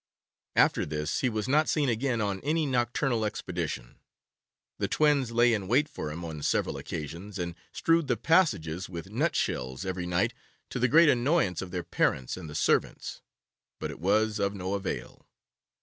After 0.55 0.83
this 0.83 1.19
he 1.19 1.29
was 1.29 1.47
not 1.47 1.69
seen 1.69 1.87
again 1.87 2.21
on 2.21 2.39
any 2.39 2.65
nocturnal 2.65 3.23
expedition. 3.23 3.99
The 4.79 4.87
twins 4.87 5.31
lay 5.31 5.53
in 5.53 5.67
wait 5.67 5.87
for 5.87 6.11
him 6.11 6.25
on 6.25 6.41
several 6.41 6.77
occasions, 6.77 7.37
and 7.37 7.53
strewed 7.71 8.07
the 8.07 8.17
passages 8.17 8.89
with 8.89 9.11
nutshells 9.11 9.85
every 9.85 10.07
night 10.07 10.33
to 10.71 10.79
the 10.79 10.87
great 10.87 11.07
annoyance 11.07 11.61
of 11.61 11.69
their 11.69 11.83
parents 11.83 12.35
and 12.35 12.49
the 12.49 12.55
servants, 12.55 13.21
but 13.79 13.91
it 13.91 13.99
was 13.99 14.39
of 14.39 14.55
no 14.55 14.73
avail. 14.73 15.27